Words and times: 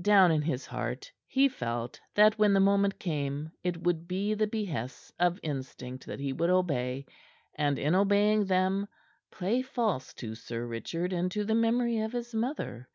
Down 0.00 0.30
in 0.30 0.42
his 0.42 0.64
heart 0.66 1.10
he 1.26 1.48
felt 1.48 1.98
that 2.14 2.38
when 2.38 2.52
the 2.52 2.60
moment 2.60 3.00
came 3.00 3.50
it 3.64 3.82
would 3.82 4.06
be 4.06 4.32
the 4.32 4.46
behests 4.46 5.12
of 5.18 5.40
instinct 5.42 6.06
that 6.06 6.20
he 6.20 6.32
would 6.32 6.50
obey, 6.50 7.04
and, 7.56 7.80
in 7.80 7.96
obeying 7.96 8.44
them, 8.44 8.86
play 9.32 9.60
false 9.60 10.14
to 10.14 10.36
Sir 10.36 10.66
Richard 10.68 11.12
and 11.12 11.32
to 11.32 11.42
the 11.42 11.56
memory 11.56 11.98
of 11.98 12.12
his 12.12 12.32
mother. 12.32 12.88